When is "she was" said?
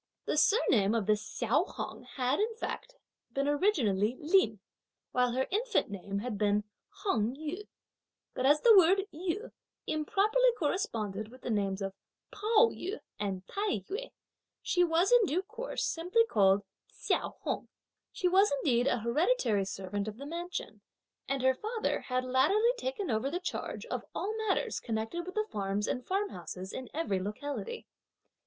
14.63-15.11, 18.11-18.51